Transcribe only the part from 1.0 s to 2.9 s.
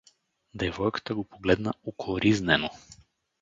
го погледна укоризнено.